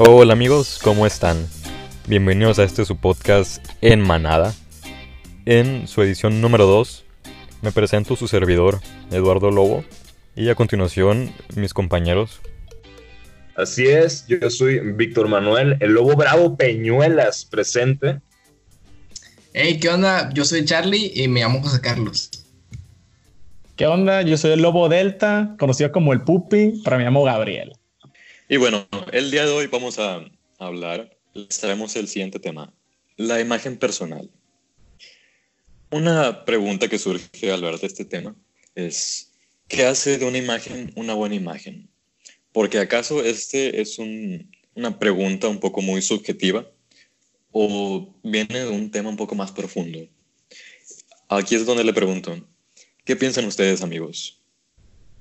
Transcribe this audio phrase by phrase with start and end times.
[0.00, 1.44] Hola amigos, ¿cómo están?
[2.06, 4.54] Bienvenidos a este su podcast en Manada.
[5.44, 7.04] En su edición número 2
[7.62, 8.78] me presento su servidor,
[9.10, 9.84] Eduardo Lobo,
[10.36, 12.40] y a continuación mis compañeros.
[13.56, 18.20] Así es, yo soy Víctor Manuel, el Lobo Bravo Peñuelas presente.
[19.52, 20.30] Hey, ¿qué onda?
[20.32, 22.30] Yo soy Charlie y me llamo José Carlos.
[23.74, 24.22] ¿Qué onda?
[24.22, 27.72] Yo soy el Lobo Delta, conocido como el Pupi, pero me llamo Gabriel.
[28.50, 30.24] Y bueno, el día de hoy vamos a
[30.58, 32.72] hablar, les traemos el siguiente tema,
[33.18, 34.30] la imagen personal.
[35.90, 38.34] Una pregunta que surge al ver de este tema
[38.74, 39.34] es,
[39.68, 41.90] ¿qué hace de una imagen una buena imagen?
[42.50, 46.66] Porque acaso este es una pregunta un poco muy subjetiva
[47.52, 49.98] o viene de un tema un poco más profundo.
[51.28, 52.34] Aquí es donde le pregunto,
[53.04, 54.40] ¿qué piensan ustedes amigos?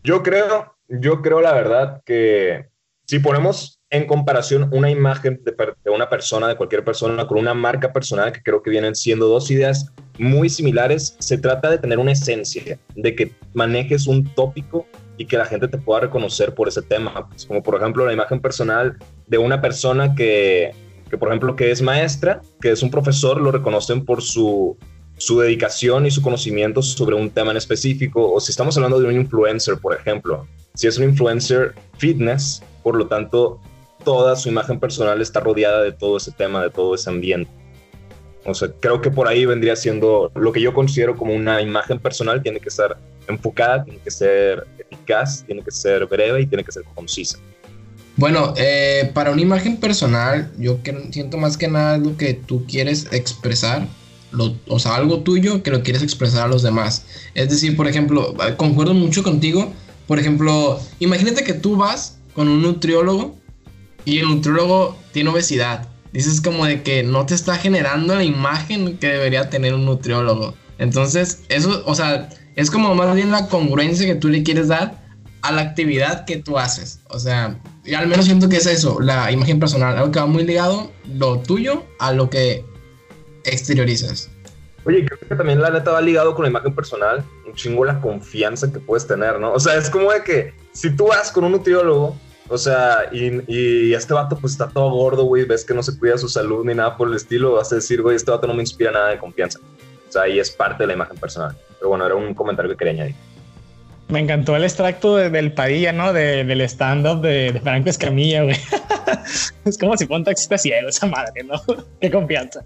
[0.01, 2.67] Yo creo, yo creo la verdad que
[3.07, 5.55] si ponemos en comparación una imagen de,
[5.89, 9.49] una persona, de cualquier persona, con una marca personal, que creo que vienen siendo dos
[9.49, 14.85] ideas muy similares, se trata de tener una esencia, de que manejes un tópico
[15.17, 17.29] y que la gente te pueda reconocer por ese tema.
[17.29, 20.71] Pues, como por ejemplo la imagen personal de una persona que,
[21.09, 24.77] que, por ejemplo, que es maestra, que es un profesor, lo reconocen por su,
[25.15, 28.33] su dedicación y su conocimiento sobre un tema en específico.
[28.33, 32.95] O si estamos hablando de un influencer, por ejemplo, si es un influencer fitness, por
[32.95, 33.59] lo tanto,
[34.05, 37.51] toda su imagen personal está rodeada de todo ese tema, de todo ese ambiente.
[38.45, 41.99] O sea, creo que por ahí vendría siendo lo que yo considero como una imagen
[41.99, 46.63] personal, tiene que estar enfocada, tiene que ser eficaz, tiene que ser breve y tiene
[46.63, 47.37] que ser concisa.
[48.15, 50.79] Bueno, eh, para una imagen personal, yo
[51.11, 53.85] siento más que nada lo que tú quieres expresar,
[54.69, 57.05] o sea, algo tuyo que lo quieres expresar a los demás.
[57.33, 59.73] Es decir, por ejemplo, concuerdo mucho contigo,
[60.07, 63.35] por ejemplo, imagínate que tú vas con un nutriólogo
[64.05, 65.87] y el nutriólogo tiene obesidad.
[66.13, 70.53] Dices como de que no te está generando la imagen que debería tener un nutriólogo.
[70.77, 75.03] Entonces, eso, o sea, es como más bien la congruencia que tú le quieres dar
[75.41, 76.99] a la actividad que tú haces.
[77.09, 77.59] O sea,
[77.97, 81.39] al menos siento que es eso, la imagen personal, algo que va muy ligado lo
[81.39, 82.63] tuyo a lo que
[83.45, 84.29] exteriorizas.
[84.85, 87.99] Oye, creo que también la neta va ligado con la imagen personal, un chingo la
[87.99, 89.53] confianza que puedes tener, ¿no?
[89.53, 92.15] O sea, es como de que si tú vas con un nutriólogo
[92.49, 95.97] o sea, y, y, este vato pues está todo gordo, güey, ves que no se
[95.97, 98.53] cuida su salud ni nada por el estilo, vas a decir, güey, este vato no
[98.53, 99.59] me inspira nada de confianza.
[100.07, 101.55] O sea, ahí es parte de la imagen personal.
[101.77, 103.15] Pero bueno, era un comentario que quería añadir.
[104.07, 106.13] Me encantó el extracto del Padilla, ¿no?
[106.13, 108.55] del stand-up de, Franco Escamilla, güey.
[109.65, 111.61] es como si fuera un taxista ciego, esa madre, ¿no?
[112.01, 112.63] Qué confianza.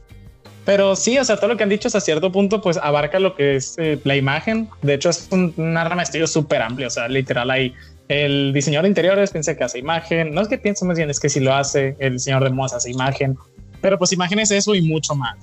[0.65, 3.35] Pero sí, o sea, todo lo que han dicho hasta cierto punto, pues abarca lo
[3.35, 4.69] que es eh, la imagen.
[4.83, 6.85] De hecho, es un, una rama de estudio súper amplia.
[6.85, 7.73] O sea, literal hay
[8.11, 10.33] el diseñador de interiores piensa que hace imagen.
[10.33, 12.73] No es que piense más bien, es que si lo hace, el diseñador de modas
[12.73, 13.37] hace imagen.
[13.81, 15.37] Pero pues imagen es eso y mucho más.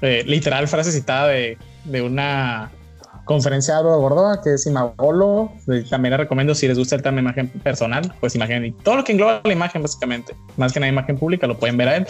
[0.00, 2.70] Eh, literal, frase citada de, de una
[3.24, 5.52] conferencia de Gordoa, que es Imagolo.
[5.90, 8.96] También la recomiendo si les gusta el tema de imagen personal, pues imagen y todo
[8.96, 10.34] lo que engloba la imagen, básicamente.
[10.56, 12.06] Más que una imagen pública, lo pueden ver a él.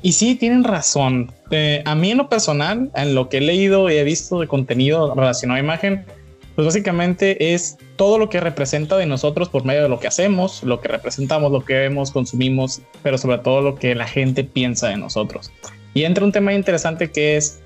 [0.00, 1.32] Y sí, tienen razón.
[1.50, 4.46] Eh, a mí en lo personal, en lo que he leído y he visto de
[4.46, 6.06] contenido relacionado a imagen,
[6.58, 10.64] pues básicamente es todo lo que representa de nosotros por medio de lo que hacemos,
[10.64, 14.88] lo que representamos, lo que vemos, consumimos, pero sobre todo lo que la gente piensa
[14.88, 15.52] de nosotros.
[15.94, 17.60] Y entra un tema interesante que es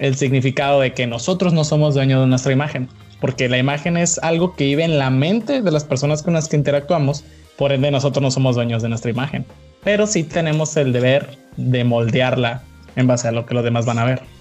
[0.00, 2.88] el significado de que nosotros no somos dueños de nuestra imagen,
[3.20, 6.48] porque la imagen es algo que vive en la mente de las personas con las
[6.48, 7.22] que interactuamos,
[7.56, 9.46] por ende nosotros no somos dueños de nuestra imagen,
[9.84, 12.64] pero sí tenemos el deber de moldearla
[12.96, 14.37] en base a lo que los demás van a ver.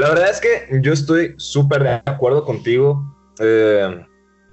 [0.00, 3.04] La verdad es que yo estoy súper de acuerdo contigo,
[3.38, 4.02] eh,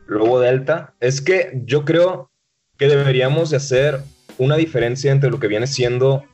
[0.05, 0.93] Lobo Delta.
[0.99, 2.29] Es que yo creo
[2.77, 4.01] que deberíamos de hacer
[4.37, 6.25] una diferencia entre lo que viene siendo,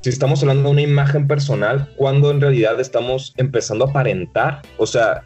[0.00, 4.62] si estamos hablando de una imagen personal, cuando en realidad estamos empezando a aparentar.
[4.76, 5.22] O sea,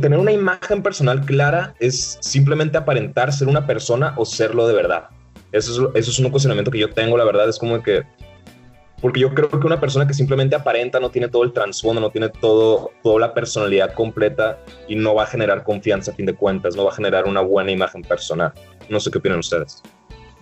[0.00, 5.08] tener una imagen personal clara es simplemente aparentar ser una persona o serlo de verdad.
[5.50, 8.04] Eso es, eso es un cuestionamiento que yo tengo, la verdad, es como que
[9.00, 12.10] porque yo creo que una persona que simplemente aparenta no tiene todo el trasfondo, no
[12.10, 14.58] tiene todo, toda la personalidad completa
[14.88, 17.42] y no va a generar confianza a fin de cuentas, no va a generar una
[17.42, 18.52] buena imagen personal.
[18.88, 19.82] No sé qué opinan ustedes.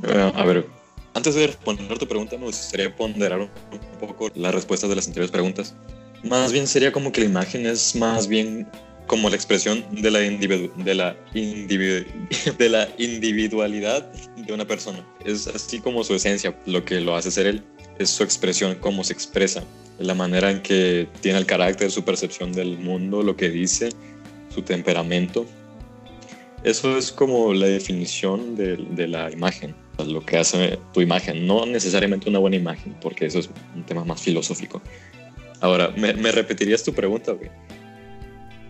[0.04, 0.66] Eh, a ver,
[1.14, 3.50] antes de responder tu pregunta, me gustaría ponderar un
[3.98, 5.74] poco las respuestas de las anteriores preguntas.
[6.22, 8.68] Más bien sería como que la imagen es más bien
[9.06, 15.04] como la expresión de la, de, la de la individualidad de una persona.
[15.24, 17.62] Es así como su esencia, lo que lo hace ser él
[17.98, 19.62] es su expresión, cómo se expresa,
[19.98, 23.90] la manera en que tiene el carácter, su percepción del mundo, lo que dice,
[24.52, 25.46] su temperamento.
[26.64, 29.74] Eso es como la definición de, la imagen.
[29.98, 34.04] lo que hace tu imagen, no necesariamente una buena imagen, porque eso es un tema
[34.04, 34.80] más filosófico.
[35.60, 37.50] Ahora, ¿me, me repetirías tu pregunta, güey?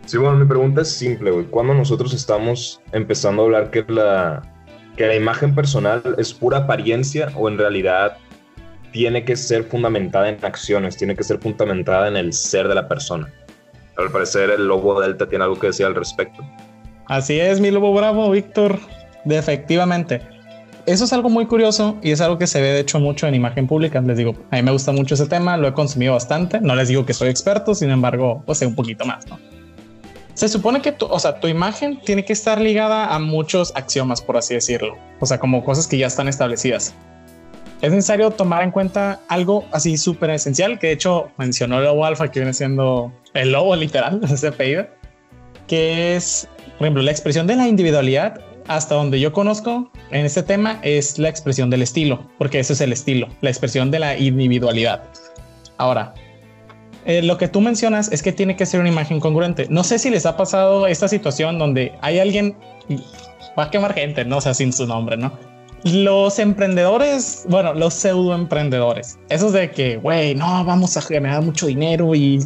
[0.07, 1.47] Sí, bueno, mi pregunta es simple, güey.
[1.47, 4.43] ¿Cuándo nosotros estamos empezando a hablar que la,
[4.97, 8.19] que la imagen personal es pura apariencia o en realidad
[8.95, 12.87] tiene que ser fundamentada en acciones, tiene que ser fundamentada en el ser de la
[12.87, 13.29] persona?
[13.99, 16.45] Al parecer el lobo Delta tiene algo que decir al respecto.
[17.07, 18.79] Así es, mi lobo bravo, Víctor.
[19.25, 20.23] De efectivamente.
[20.87, 23.35] Eso es algo muy curioso y es algo que se ve de hecho mucho en
[23.35, 24.01] imagen pública.
[24.01, 26.61] Les digo, a mí me gusta mucho ese tema, lo he consumido bastante.
[26.61, 29.25] No les digo que soy experto, sin embargo, pues sé un poquito más.
[30.35, 34.37] Se supone que o sea, tu imagen tiene que estar ligada a muchos axiomas, por
[34.37, 34.97] así decirlo.
[35.19, 36.95] O sea, como cosas que ya están establecidas.
[37.85, 42.31] Es necesario tomar en cuenta algo así súper esencial, que de hecho mencionó lobo alfa,
[42.31, 44.87] que viene siendo el lobo literal, ese apellido,
[45.69, 46.49] que es,
[46.79, 51.19] por ejemplo, la expresión de la individualidad, hasta donde yo conozco en este tema, es
[51.19, 55.03] la expresión del estilo, porque eso es el estilo, la expresión de la individualidad.
[55.77, 56.15] Ahora,
[57.05, 59.67] eh, lo que tú mencionas es que tiene que ser una imagen congruente.
[59.69, 62.57] No sé si les ha pasado esta situación donde hay alguien,
[63.59, 65.54] va a quemar gente, no o sea, sin su nombre, ¿no?
[65.85, 71.67] Los emprendedores, bueno, los pseudo emprendedores, esos de que, güey, no, vamos a generar mucho
[71.67, 72.39] dinero y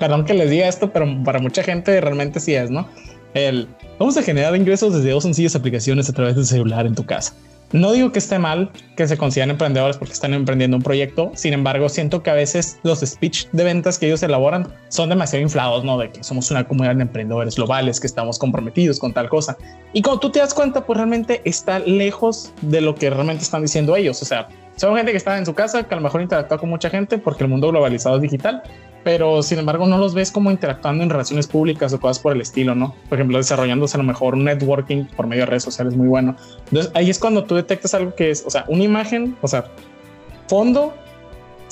[0.00, 2.88] perdón que les diga esto, pero para mucha gente realmente sí es, ¿no?
[3.34, 3.68] El
[4.00, 7.34] vamos a generar ingresos desde dos sencillas aplicaciones a través del celular en tu casa.
[7.72, 11.54] No digo que esté mal que se consideran emprendedores porque están emprendiendo un proyecto, sin
[11.54, 15.82] embargo siento que a veces los speech de ventas que ellos elaboran son demasiado inflados,
[15.82, 15.96] ¿no?
[15.96, 19.56] De que somos una comunidad de emprendedores globales, que estamos comprometidos con tal cosa.
[19.94, 23.62] Y cuando tú te das cuenta, pues realmente está lejos de lo que realmente están
[23.62, 24.20] diciendo ellos.
[24.20, 26.68] O sea, son gente que está en su casa, que a lo mejor interactúa con
[26.68, 28.62] mucha gente porque el mundo globalizado es digital,
[29.04, 32.40] pero sin embargo no los ves como interactuando en relaciones públicas o cosas por el
[32.40, 32.94] estilo, ¿no?
[33.08, 36.36] Por ejemplo, desarrollándose a lo mejor un networking por medio de redes sociales muy bueno.
[36.66, 39.64] Entonces ahí es cuando tú detectas algo que es, o sea, una imagen, o sea,
[40.48, 40.94] fondo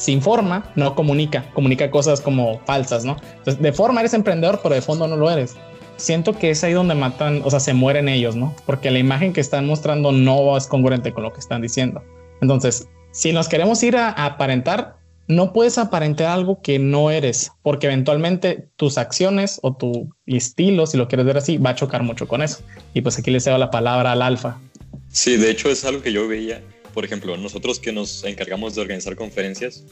[0.01, 3.17] sin forma no comunica, comunica cosas como falsas, ¿no?
[3.37, 5.57] Entonces, de forma eres emprendedor, pero de fondo no lo eres.
[5.99, 8.55] Siento que es ahí donde matan, o sea, se mueren ellos, ¿no?
[8.65, 12.03] Porque la imagen que están mostrando no es congruente con lo que están diciendo.
[12.41, 15.00] Entonces, si nos queremos ir a, a aparentar,
[15.31, 20.97] no puedes aparentar algo que no eres, porque eventualmente tus acciones o tu estilo, si
[20.97, 22.59] lo quieres ver así, va a chocar mucho con eso.
[22.95, 24.61] Y pues aquí le cedo la palabra al alfa.
[25.09, 26.61] Sí, de hecho es algo que yo veía.
[26.93, 29.85] Por ejemplo, nosotros que nos encargamos de organizar conferencias,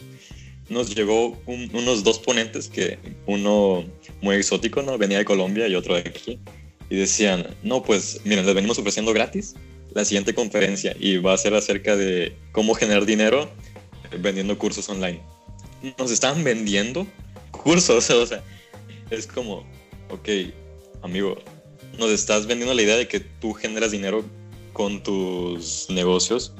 [0.69, 3.85] nos llegó unos dos ponentes que uno
[4.21, 4.99] muy exótico, ¿no?
[4.99, 6.41] Venía de Colombia y otro de aquí.
[6.91, 9.55] Y decían, no, pues miren, les venimos ofreciendo gratis
[9.95, 13.49] la siguiente conferencia y va a ser acerca de cómo generar dinero
[14.21, 15.21] vendiendo cursos online.
[15.99, 17.07] Nos están vendiendo
[17.51, 18.43] cursos, o sea,
[19.11, 19.67] es como,
[20.11, 20.29] ok,
[21.03, 21.37] amigo,
[21.99, 24.25] nos estás vendiendo la idea de que tú generas dinero
[24.73, 26.53] con tus negocios,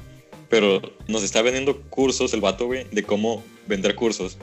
[0.49, 4.37] pero nos está vendiendo cursos el vato, güey, de cómo vender cursos.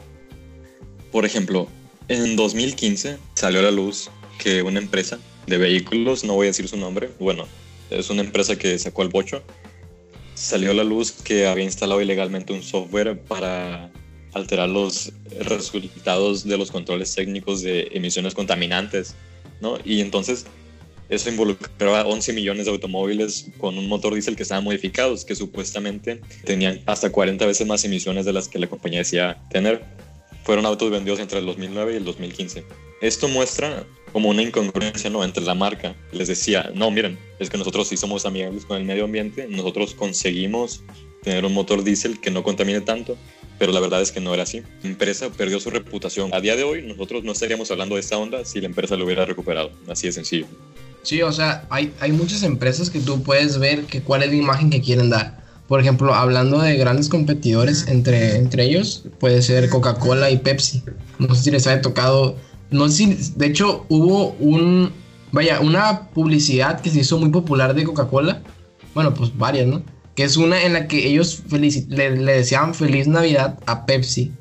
[1.11, 1.69] Por ejemplo,
[2.09, 6.69] en 2015 salió a la luz que una empresa de vehículos, no voy a decir
[6.69, 7.47] su nombre, bueno,
[7.91, 9.43] es una empresa que sacó el bocho,
[10.37, 13.91] salió a la luz que había instalado ilegalmente un software para
[14.35, 19.15] alterar los resultados de los controles técnicos de emisiones contaminantes,
[19.63, 19.79] ¿no?
[19.83, 20.45] Y entonces
[21.09, 26.21] eso involucraba 11 millones de automóviles con un motor diésel que estaban modificados, que supuestamente
[26.45, 29.85] tenían hasta 40 veces más emisiones de las que la compañía decía tener.
[30.45, 32.65] Fueron autos vendidos entre el 2009 y el 2015.
[33.01, 35.23] Esto muestra como una incongruencia ¿no?
[35.23, 35.95] entre la marca.
[36.11, 39.93] Les decía, no, miren, es que nosotros sí somos amigables con el medio ambiente, nosotros
[39.93, 40.81] conseguimos
[41.23, 43.19] tener un motor diésel que no contamine tanto,
[43.59, 44.63] pero la verdad es que no era así.
[44.83, 46.33] La empresa perdió su reputación.
[46.33, 49.05] A día de hoy nosotros no estaríamos hablando de esta onda si la empresa lo
[49.05, 49.71] hubiera recuperado.
[49.87, 50.47] Así de sencillo.
[51.03, 54.37] Sí, o sea, hay, hay muchas empresas que tú puedes ver que cuál es la
[54.37, 55.45] imagen que quieren dar.
[55.69, 60.83] Por ejemplo, hablando de grandes competidores entre, entre ellos, puede ser Coca-Cola y Pepsi.
[61.19, 62.37] No sé si les haya tocado
[62.71, 64.93] no sé si, de hecho, hubo un,
[65.33, 68.43] vaya, una publicidad que se hizo muy popular de Coca-Cola.
[68.95, 69.83] Bueno, pues varias, ¿no?
[70.15, 74.33] Que es una en la que ellos le, le decían feliz Navidad a Pepsi.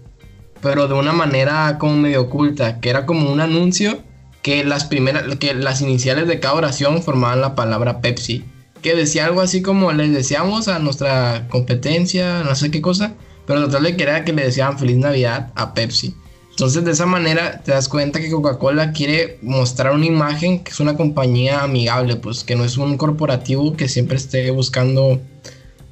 [0.62, 4.00] Pero de una manera como medio oculta, que era como un anuncio
[4.42, 8.46] que las primeras, que las iniciales de cada oración formaban la palabra Pepsi.
[8.82, 13.14] Que decía algo así como les deseamos a nuestra competencia, no sé qué cosa.
[13.46, 16.16] Pero total de que era que le decían feliz Navidad a Pepsi.
[16.56, 20.80] Entonces de esa manera te das cuenta que Coca-Cola quiere mostrar una imagen que es
[20.80, 25.20] una compañía amigable, pues que no es un corporativo que siempre esté buscando,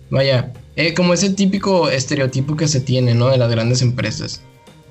[0.10, 3.28] vaya, eh, como ese típico estereotipo que se tiene, ¿no?
[3.28, 4.40] De las grandes empresas.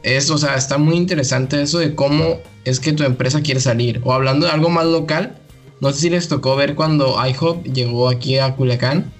[0.02, 4.02] Es, o sea, está muy interesante eso de cómo es que tu empresa quiere salir.
[4.04, 5.38] O hablando de algo más local,
[5.80, 9.10] no sé si les tocó ver cuando IHOP llegó aquí a Culiacán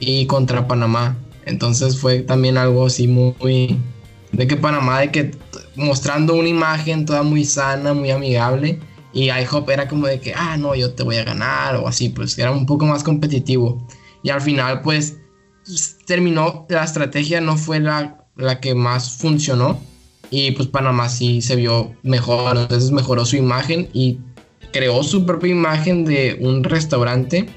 [0.00, 1.18] y contra Panamá.
[1.44, 3.78] Entonces fue también algo así muy,
[4.32, 5.32] de que Panamá, de que
[5.78, 8.78] mostrando una imagen toda muy sana, muy amigable.
[9.12, 12.10] Y IHOP era como de que, ah, no, yo te voy a ganar o así,
[12.10, 13.86] pues era un poco más competitivo.
[14.22, 15.16] Y al final, pues,
[16.06, 19.80] terminó, la estrategia no fue la, la que más funcionó.
[20.30, 24.18] Y pues Panamá sí se vio mejor, entonces mejoró su imagen y
[24.72, 27.48] creó su propia imagen de un restaurante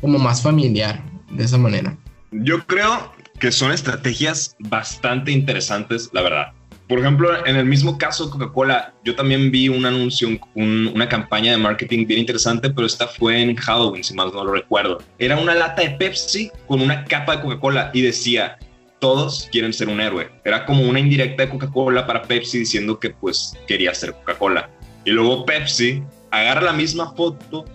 [0.00, 1.96] como más familiar, de esa manera.
[2.30, 6.52] Yo creo que son estrategias bastante interesantes, la verdad.
[6.88, 11.58] Por ejemplo, en el mismo caso Coca-Cola, yo también vi un anuncio, una campaña de
[11.58, 14.98] marketing bien interesante, pero esta fue en Halloween, si mal no lo recuerdo.
[15.18, 18.58] Era una lata de Pepsi con una capa de Coca-Cola y decía,
[19.00, 20.30] todos quieren ser un héroe.
[20.44, 24.70] Era como una indirecta de Coca-Cola para Pepsi diciendo que pues quería ser Coca-Cola.
[25.04, 27.66] Y luego Pepsi agarra la misma foto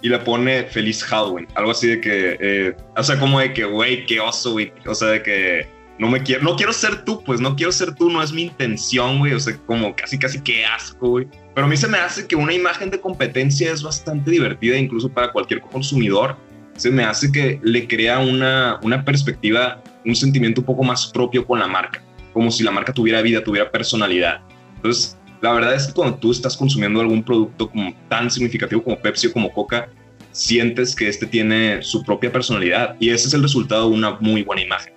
[0.00, 1.46] y le pone feliz Halloween.
[1.54, 4.72] Algo así de que, eh, o sea, como de que, güey, qué oso, güey.
[4.86, 5.66] O sea, de que
[5.98, 8.42] no me quiero, no quiero ser tú, pues no quiero ser tú, no es mi
[8.42, 9.32] intención, güey.
[9.32, 11.28] O sea, como casi, casi qué asco, güey.
[11.54, 15.08] Pero a mí se me hace que una imagen de competencia es bastante divertida, incluso
[15.08, 16.36] para cualquier consumidor.
[16.76, 21.46] Se me hace que le crea una, una perspectiva, un sentimiento un poco más propio
[21.46, 22.02] con la marca.
[22.32, 24.40] Como si la marca tuviera vida, tuviera personalidad.
[24.76, 27.70] Entonces, la verdad es que cuando tú estás consumiendo algún producto
[28.08, 29.88] tan significativo como Pepsi o como Coca,
[30.32, 34.42] sientes que este tiene su propia personalidad y ese es el resultado de una muy
[34.42, 34.92] buena imagen.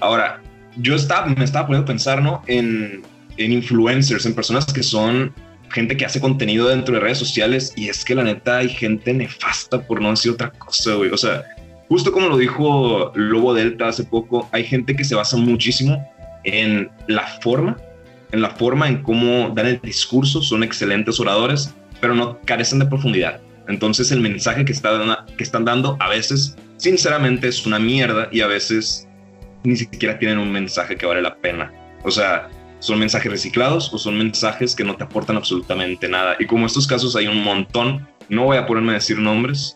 [0.00, 0.40] Ahora,
[0.76, 2.42] yo estaba, me estaba poniendo a pensar ¿no?
[2.46, 3.02] en,
[3.36, 5.32] en influencers, en personas que son
[5.70, 9.14] gente que hace contenido dentro de redes sociales y es que la neta hay gente
[9.14, 11.10] nefasta por no decir otra cosa, güey.
[11.10, 11.44] O sea,
[11.88, 16.04] justo como lo dijo Lobo Delta hace poco, hay gente que se basa muchísimo
[16.44, 17.76] en la forma
[18.32, 22.86] en la forma en cómo dan el discurso, son excelentes oradores, pero no carecen de
[22.86, 23.40] profundidad.
[23.68, 28.40] Entonces el mensaje que, está, que están dando a veces, sinceramente, es una mierda y
[28.40, 29.08] a veces
[29.64, 31.72] ni siquiera tienen un mensaje que vale la pena.
[32.02, 32.48] O sea,
[32.80, 36.36] son mensajes reciclados o son mensajes que no te aportan absolutamente nada.
[36.38, 39.74] Y como estos casos hay un montón, no voy a ponerme a decir nombres.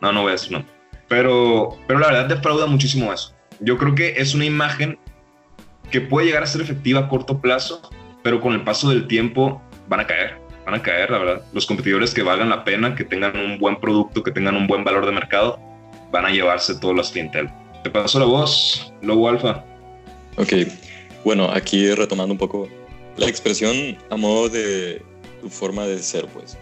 [0.00, 0.74] no, no voy a decir nombres.
[1.08, 3.34] Pero, pero la verdad defrauda muchísimo eso.
[3.58, 4.98] Yo creo que es una imagen
[5.90, 7.90] que puede llegar a ser efectiva a corto plazo,
[8.22, 11.42] pero con el paso del tiempo van a caer, van a caer, la verdad.
[11.52, 14.84] Los competidores que valgan la pena, que tengan un buen producto, que tengan un buen
[14.84, 15.58] valor de mercado,
[16.12, 17.50] van a llevarse todas las clientel.
[17.82, 19.64] Te paso la voz, Lobo Alfa.
[20.36, 20.52] Ok,
[21.24, 22.68] bueno, aquí retomando un poco
[23.16, 25.02] la expresión a modo de
[25.40, 26.58] tu forma de ser, pues.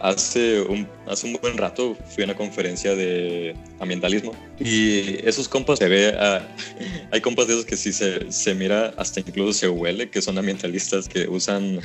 [0.00, 5.80] Hace un, hace un buen rato fui a una conferencia de ambientalismo y esos compas
[5.80, 6.16] se ve,
[7.10, 10.38] hay compas de esos que sí se, se mira, hasta incluso se huele, que son
[10.38, 11.80] ambientalistas que usan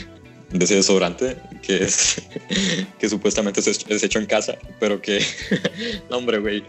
[0.51, 2.21] de ese desodorante que es
[2.99, 5.25] que supuestamente es, hecho en casa, pero que,
[6.09, 6.63] no hombre, güey,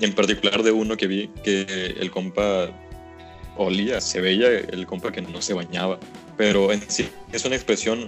[0.00, 2.70] en particular de uno que vi que el compa
[3.56, 5.98] olía, se veía el compa que no se bañaba
[6.38, 8.06] pero en sí es una expresión,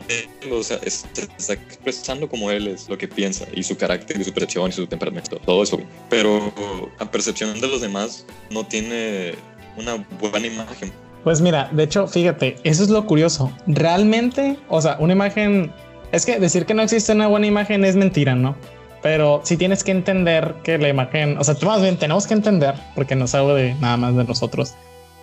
[0.51, 4.33] o sea, está expresando como él es, lo que piensa, y su carácter, y su
[4.33, 5.79] percepción, y su temperamento, todo eso.
[6.09, 6.55] Pero
[7.01, 9.35] a percepción de los demás no tiene
[9.77, 10.93] una buena imagen.
[11.25, 13.53] Pues mira, de hecho, fíjate, eso es lo curioso.
[13.67, 15.73] Realmente, o sea, una imagen,
[16.13, 18.57] es que decir que no existe una buena imagen es mentira, ¿no?
[19.03, 22.75] Pero sí tienes que entender que la imagen, o sea, más bien tenemos que entender,
[22.95, 24.75] porque no es algo de nada más de nosotros,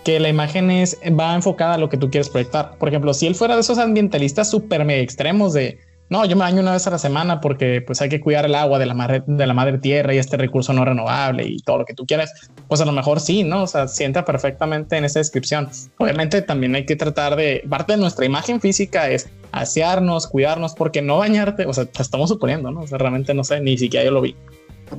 [0.03, 2.77] que la imagen es, va enfocada a lo que tú quieres proyectar.
[2.77, 5.79] Por ejemplo, si él fuera de esos ambientalistas súper mega extremos de,
[6.09, 8.55] no, yo me baño una vez a la semana porque pues hay que cuidar el
[8.55, 11.79] agua de la madre, de la madre tierra y este recurso no renovable y todo
[11.79, 12.31] lo que tú quieras,
[12.67, 13.63] pues a lo mejor sí, ¿no?
[13.63, 15.69] O sea, sienta perfectamente en esa descripción.
[15.97, 21.01] Obviamente también hay que tratar de, parte de nuestra imagen física es asearnos, cuidarnos, porque
[21.01, 22.81] no bañarte, o sea, estamos suponiendo, ¿no?
[22.81, 24.35] O sea, realmente no sé, ni siquiera yo lo vi.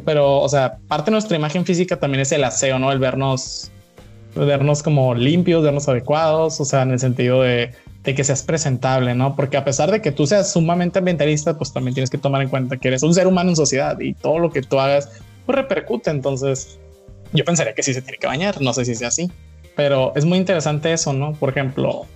[0.04, 2.92] Pero, o sea, parte de nuestra imagen física también es el aseo, ¿no?
[2.92, 3.72] El vernos
[4.34, 7.72] vernos como limpios, vernos adecuados, o sea, en el sentido de,
[8.14, 9.36] que seas presentable, ¿no?
[9.36, 12.48] Porque a pesar de que tú seas sumamente ambientalista, pues también tienes que tomar en
[12.48, 15.08] cuenta que eres un ser humano en sociedad y todo lo que tú hagas
[15.46, 16.10] pues repercute.
[16.10, 16.78] Entonces,
[17.32, 19.30] yo pensaría que sí se tiene que bañar, no sé si sea así,
[19.76, 21.32] pero es muy interesante eso, ¿no?
[21.34, 22.06] Por ejemplo,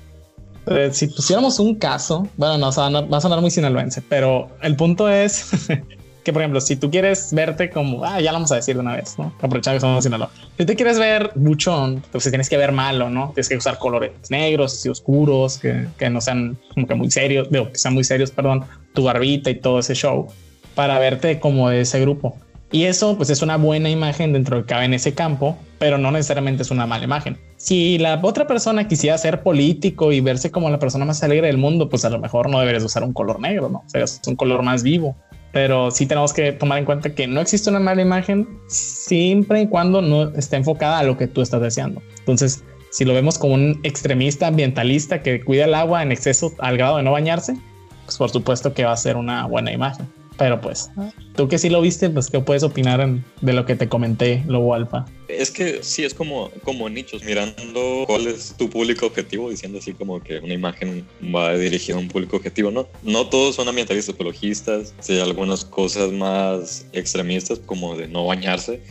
[0.66, 5.08] eh, si pusiéramos un caso, bueno, no, va a sonar muy sinaloense, pero el punto
[5.08, 5.50] es
[6.24, 8.80] que, por ejemplo, si tú quieres verte como, ah, ya lo vamos a decir de
[8.80, 9.32] una vez, ¿no?
[9.40, 10.30] Aprovechar que somos Sinaloa.
[10.56, 13.32] Si te quieres ver buchón, pues tienes que ver malo, ¿no?
[13.34, 17.50] Tienes que usar colores negros y oscuros, que, que no sean como que muy serios,
[17.50, 18.64] digo, que sean muy serios, perdón,
[18.94, 20.28] tu barbita y todo ese show,
[20.74, 22.36] para verte como de ese grupo.
[22.70, 25.98] Y eso, pues es una buena imagen dentro de que cabe en ese campo, pero
[25.98, 27.36] no necesariamente es una mala imagen.
[27.58, 31.58] Si la otra persona quisiera ser político y verse como la persona más alegre del
[31.58, 33.82] mundo, pues a lo mejor no deberías usar un color negro, ¿no?
[33.86, 35.16] O sea, es un color más vivo
[35.52, 39.68] Pero sí tenemos que tomar en cuenta que no existe una mala imagen siempre y
[39.68, 42.02] cuando no esté enfocada a lo que tú estás deseando.
[42.18, 46.76] Entonces, si lo vemos como un extremista ambientalista que cuida el agua en exceso al
[46.76, 47.56] grado de no bañarse,
[48.04, 50.08] pues por supuesto que va a ser una buena imagen.
[50.38, 50.90] Pero pues,
[51.36, 53.08] tú que sí lo viste, pues qué puedes opinar
[53.40, 55.04] de lo que te comenté, Lobo Alfa.
[55.28, 59.92] Es que sí, es como, como nichos, mirando cuál es tu público objetivo, diciendo así
[59.92, 62.88] como que una imagen va dirigida a un público objetivo, ¿no?
[63.02, 68.82] No todos son ambientalistas ecologistas, sí algunas cosas más extremistas como de no bañarse,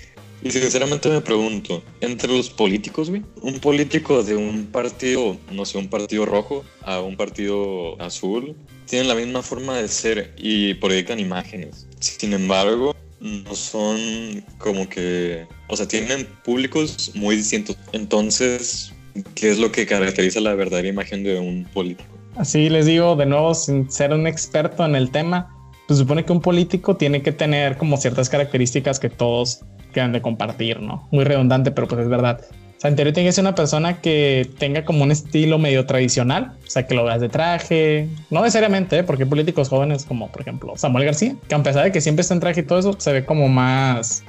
[0.44, 5.78] y sinceramente me pregunto, entre los políticos, güey, un político de un partido, no sé,
[5.78, 8.56] un partido rojo a un partido azul,
[8.86, 11.88] tienen la misma forma de ser y proyectan imágenes.
[12.00, 17.78] Sin embargo, no son como que, o sea, tienen públicos muy distintos.
[17.94, 18.94] Entonces,
[19.36, 22.10] ¿qué es lo que caracteriza la verdadera imagen de un político?
[22.36, 25.56] Así les digo, de nuevo, sin ser un experto en el tema,
[25.88, 30.12] se supone que un político tiene que tener como ciertas características que todos que han
[30.12, 31.08] de compartir, ¿no?
[31.12, 32.42] Muy redundante, pero pues es verdad.
[32.42, 35.86] O sea, en teoría tiene que ser una persona que tenga como un estilo medio
[35.86, 39.04] tradicional, o sea, que lo veas de traje, no necesariamente, ¿eh?
[39.04, 42.22] porque hay políticos jóvenes como, por ejemplo, Samuel García, que a pesar de que siempre
[42.22, 44.24] está en traje y todo eso, se ve como más...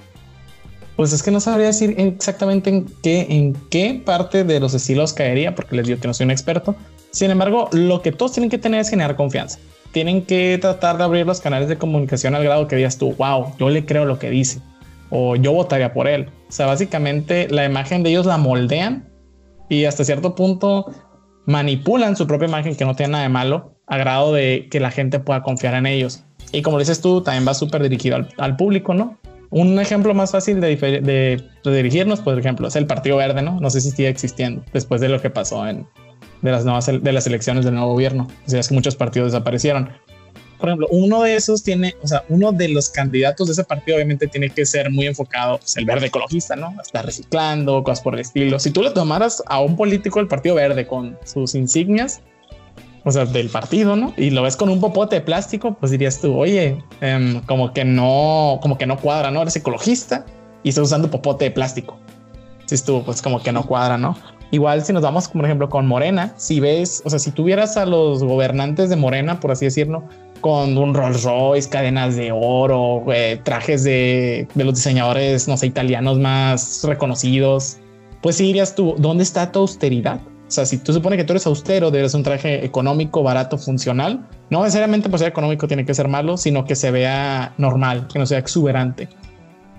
[0.97, 5.15] Pues es que no sabría decir exactamente en qué, en qué parte de los estilos
[5.15, 6.77] caería, porque les digo que no soy un experto.
[7.11, 9.59] Sin embargo, lo que todos tienen que tener es generar confianza.
[9.93, 13.55] Tienen que tratar de abrir los canales de comunicación al grado que digas tú, wow,
[13.59, 14.61] yo le creo lo que dice
[15.15, 16.31] o yo votaría por él.
[16.49, 19.11] O sea, básicamente la imagen de ellos la moldean
[19.69, 20.87] y hasta cierto punto
[21.45, 24.91] manipulan su propia imagen, que no tiene nada de malo, a grado de que la
[24.91, 26.25] gente pueda confiar en ellos.
[26.51, 29.19] Y como dices tú, también va súper dirigido al, público, ¿no?
[29.51, 33.61] Un ejemplo más fácil de, de, dirigirnos, por ejemplo, es el Partido Verde, ¿no?
[33.61, 35.87] No sé si sigue existiendo después de lo que pasó en
[36.41, 38.29] de las nuevas de las elecciones del nuevo gobierno.
[38.47, 39.91] O sea, es que muchos partidos desaparecieron
[40.63, 43.97] por ejemplo, uno de esos tiene, o sea, uno de los candidatos de ese partido
[43.97, 46.73] obviamente tiene que ser muy enfocado, pues, el verde ecologista, ¿no?
[46.81, 48.61] Está reciclando, cosas por el estilo.
[48.61, 52.21] Si tú le tomaras a un político del Partido Verde con sus insignias,
[53.03, 54.15] o sea, del partido, ¿no?
[54.17, 57.85] Y lo ves con un popote de plástico, pues dirías tú, oye, em, como que
[57.85, 59.43] no, como que no cuadra, ¿no?
[59.43, 60.25] Eres ecologista
[60.63, 61.99] y estás usando popote de plástico.
[62.67, 64.17] Si estuvo, pues como que no cuadra, ¿no?
[64.53, 67.85] Igual si nos vamos, por ejemplo, con Morena, si ves, o sea, si tuvieras a
[67.85, 70.05] los gobernantes de Morena, por así decirlo,
[70.43, 73.03] con un Rolls Royce, cadenas de oro,
[73.45, 77.79] trajes de, los diseñadores, no sé, italianos más reconocidos,
[78.21, 80.21] pues sí dirías tú, ¿dónde está tu austeridad?
[80.47, 84.29] O sea, si tú supone que tú eres austero, debes un traje económico, barato, funcional.
[84.51, 88.19] No necesariamente por ser económico tiene que ser malo, sino que se vea normal, que
[88.19, 89.09] no sea exuberante.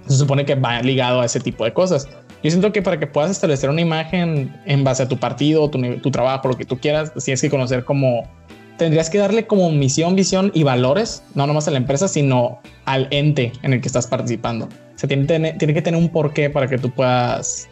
[0.07, 2.09] Se supone que va ligado a ese tipo de cosas.
[2.41, 5.79] Yo siento que para que puedas establecer una imagen en base a tu partido, tu,
[5.97, 8.23] tu trabajo, lo que tú quieras, tienes que conocer como
[8.77, 13.07] tendrías que darle como misión, visión y valores, no nomás a la empresa, sino al
[13.11, 14.67] ente en el que estás participando.
[15.03, 17.67] O tiene, tiene que tener un porqué para que tú puedas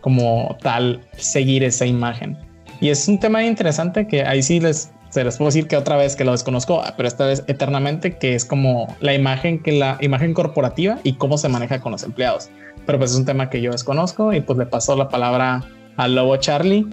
[0.00, 2.38] como tal seguir esa imagen.
[2.80, 5.96] Y es un tema interesante que ahí sí les, se les puedo decir que otra
[5.96, 9.98] vez que lo desconozco, pero esta vez eternamente, que es como la imagen que la
[10.00, 12.48] imagen corporativa y cómo se maneja con los empleados.
[12.86, 15.62] Pero pues es un tema que yo desconozco y pues le paso la palabra
[15.96, 16.86] al lobo Charlie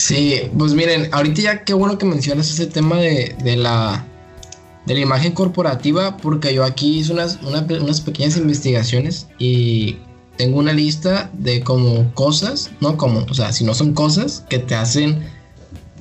[0.00, 4.06] Sí, pues miren, ahorita ya qué bueno que mencionas ese tema de, la,
[4.86, 9.98] de la imagen corporativa, porque yo aquí hice unas, unas pequeñas investigaciones y
[10.38, 14.58] tengo una lista de como cosas, no como, o sea, si no son cosas que
[14.58, 15.22] te hacen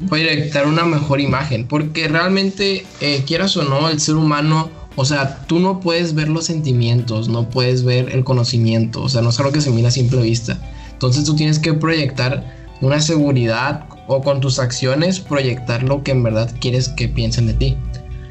[0.08, 5.46] proyectar una mejor imagen, porque realmente, eh, quieras o no, el ser humano, o sea,
[5.46, 9.40] tú no puedes ver los sentimientos, no puedes ver el conocimiento, o sea, no es
[9.40, 10.58] algo que se mira a simple vista.
[10.94, 16.24] Entonces tú tienes que proyectar una seguridad o con tus acciones proyectar lo que en
[16.24, 17.78] verdad quieres que piensen de ti.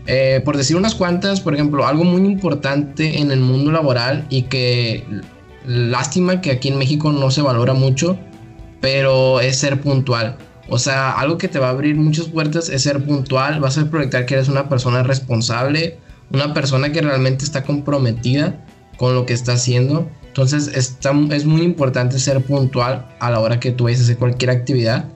[0.07, 4.43] Eh, por decir unas cuantas, por ejemplo, algo muy importante en el mundo laboral y
[4.43, 5.05] que
[5.67, 8.19] lástima que aquí en México no se valora mucho,
[8.81, 10.37] pero es ser puntual.
[10.69, 13.89] O sea, algo que te va a abrir muchas puertas es ser puntual, vas a
[13.89, 15.99] proyectar que eres una persona responsable,
[16.33, 18.65] una persona que realmente está comprometida
[18.99, 23.73] con lo que está haciendo entonces es muy importante ser puntual a la hora que
[23.73, 25.07] tú vayas a hacer cualquier actividad.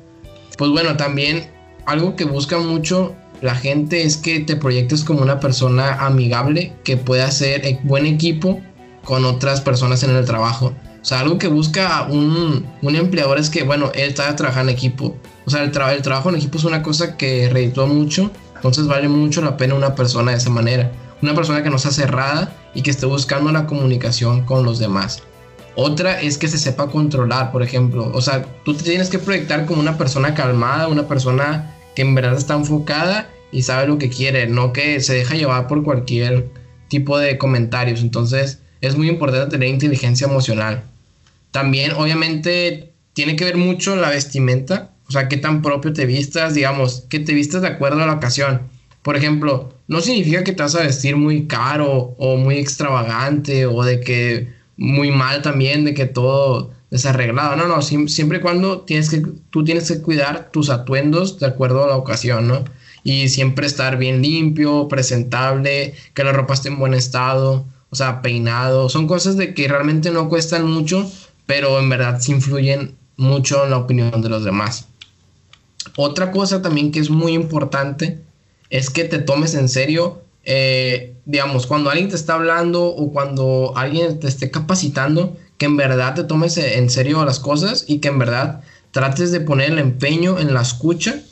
[0.59, 1.51] Pues bueno, también
[1.87, 6.97] algo que busca mucho la gente es que te proyectes como una persona amigable que
[6.97, 8.61] pueda hacer e-, buen equipo
[9.05, 10.73] con otras personas en el trabajo.
[11.01, 15.17] O sea, algo que busca un, empleador es que, bueno, él está trabajando en equipo.
[15.45, 18.31] O sea, el, el trabajo en equipo es una cosa que reditúa mucho.
[18.55, 21.93] Entonces vale mucho la pena una persona de esa manera una persona que no sea
[21.93, 25.23] cerrada y que esté buscando la comunicación con los demás.
[25.75, 28.11] Otra es que se sepa controlar, por ejemplo.
[28.13, 32.15] O sea, tú te tienes que proyectar como una persona calmada, una persona que en
[32.15, 36.49] verdad está enfocada y sabe lo que quiere, no que se deja llevar por cualquier
[36.89, 38.01] tipo de comentarios.
[38.01, 40.83] Entonces es muy importante tener inteligencia emocional.
[41.51, 46.55] También obviamente tiene que ver mucho la vestimenta, o sea, qué tan propio te vistas,
[46.55, 48.63] digamos, que te vistas de acuerdo a la ocasión.
[49.03, 53.83] Por ejemplo, no significa que te vas a vestir muy caro o muy extravagante o
[53.85, 57.57] de que muy mal también, de que todo desarreglado.
[57.57, 61.85] No, no, siempre y cuando tienes que, tú tienes que cuidar tus atuendos de acuerdo
[61.85, 62.65] a la ocasión, ¿no?
[63.03, 68.23] Y siempre estar bien limpio, presentable, que la ropa esté en buen estado, o sea,
[68.23, 68.89] peinado.
[68.89, 71.11] Son cosas de que realmente no cuestan mucho,
[71.47, 74.87] pero en verdad sí influyen mucho en la opinión de los demás.
[75.97, 78.21] Otra cosa también que es muy importante
[78.71, 83.73] es que te tomes en serio, eh, digamos, cuando alguien te está hablando o cuando
[83.77, 88.09] alguien te esté capacitando, que en verdad te tomes en serio las cosas y que
[88.09, 91.23] en verdad trates de poner el empeño en la escucha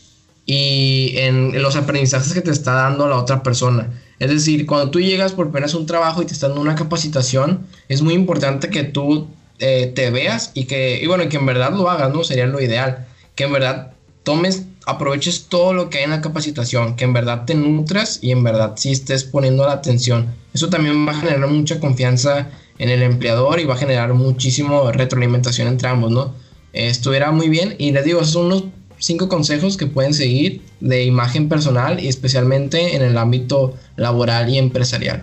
[0.47, 3.91] y en, los aprendizajes que te está dando la otra persona.
[4.19, 7.67] Es decir, cuando tú llegas por primera un trabajo y te están dando una capacitación,
[7.89, 11.73] es muy importante que tú eh, te veas y que, y bueno, que en verdad
[11.73, 12.25] lo hagas, ¿no?
[12.25, 13.07] Sería lo ideal.
[13.35, 13.93] Que en verdad
[14.25, 18.31] tomes, aproveches todo lo que hay en la capacitación, que en verdad te nutras y
[18.31, 20.35] en verdad sí estés poniendo la atención.
[20.55, 24.91] Eso también va a generar mucha confianza en el empleador y va a generar muchísimo
[24.91, 26.35] retroalimentación entre ambos, ¿no?
[26.73, 28.65] estuviera muy bien y les digo, esos son unos
[28.99, 34.59] cinco consejos que pueden seguir de imagen personal y especialmente en el ámbito laboral y
[34.59, 35.23] empresarial.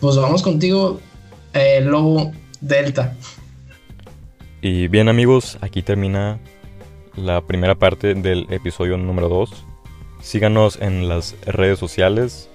[0.00, 1.00] Pues vamos contigo,
[1.52, 3.16] eh, Lobo Delta.
[4.60, 6.38] Y bien amigos, aquí termina
[7.16, 9.64] la primera parte del episodio número 2.
[10.20, 12.48] Síganos en las redes sociales,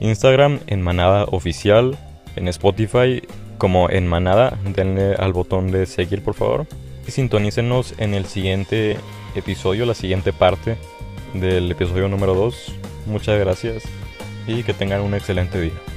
[0.00, 1.98] Instagram en Manada Oficial,
[2.36, 3.22] en Spotify
[3.58, 6.66] como en Manada, denle al botón de seguir por favor.
[7.06, 8.96] Y sintonícenos en el siguiente
[9.34, 10.76] episodio, la siguiente parte
[11.34, 12.72] del episodio número 2.
[13.06, 13.84] Muchas gracias
[14.46, 15.91] y que tengan un excelente día.